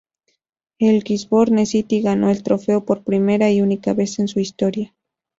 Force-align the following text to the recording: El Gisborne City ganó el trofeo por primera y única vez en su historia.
El 0.79 1.03
Gisborne 1.03 1.67
City 1.67 2.01
ganó 2.01 2.31
el 2.31 2.41
trofeo 2.41 2.83
por 2.85 3.03
primera 3.03 3.51
y 3.51 3.61
única 3.61 3.93
vez 3.93 4.17
en 4.17 4.27
su 4.27 4.39
historia. 4.39 4.95